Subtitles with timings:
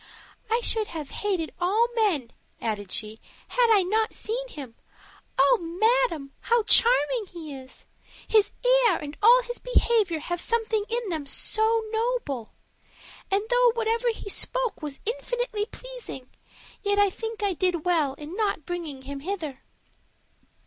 [0.49, 3.19] "I should have hated all men," added she,
[3.49, 4.73] "had I not seen him!
[5.37, 7.85] Oh, madam, how charming he is!
[8.27, 8.49] His
[8.87, 12.51] air and all his behavior have something in them so noble;
[13.29, 16.31] and though whatever he spoke was infinitely pleasing,
[16.81, 19.61] yet I think I did well in not bringing him hither."